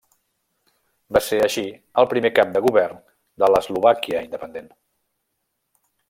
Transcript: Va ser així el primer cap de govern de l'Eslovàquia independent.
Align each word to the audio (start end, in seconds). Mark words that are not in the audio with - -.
Va 1.17 1.21
ser 1.25 1.37
així 1.47 1.63
el 2.03 2.09
primer 2.15 2.31
cap 2.39 2.55
de 2.57 2.63
govern 2.67 2.97
de 3.43 3.51
l'Eslovàquia 3.53 4.23
independent. 4.29 4.71